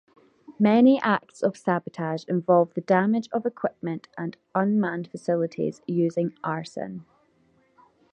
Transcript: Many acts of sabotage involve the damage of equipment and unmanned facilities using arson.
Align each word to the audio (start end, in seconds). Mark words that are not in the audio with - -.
Many 0.57 0.99
acts 0.99 1.43
of 1.43 1.55
sabotage 1.55 2.23
involve 2.23 2.73
the 2.73 2.81
damage 2.81 3.29
of 3.31 3.45
equipment 3.45 4.07
and 4.17 4.35
unmanned 4.55 5.11
facilities 5.11 5.83
using 5.85 6.33
arson. 6.43 7.05